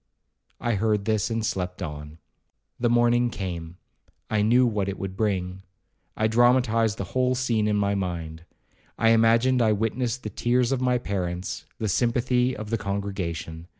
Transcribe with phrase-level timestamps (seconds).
[0.59, 2.17] I heard this, and slept on.
[2.79, 7.99] The morning came—I knew what it would bring—I dramatized the whole scene in my own
[7.99, 8.45] mind.
[8.97, 13.67] I imagined I witnessed the tears of my parents, the sympathy of the congregation.